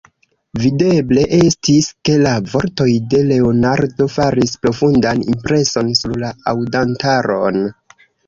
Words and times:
Videble 0.61 1.25
estis, 1.39 1.89
ke 2.07 2.15
la 2.21 2.31
vortoj 2.53 2.87
de 3.11 3.19
Leonardo 3.33 4.07
faris 4.15 4.55
profundan 4.65 5.21
impreson 5.35 5.93
sur 6.01 6.17
la 6.25 6.33
aŭdantaron. 6.53 7.63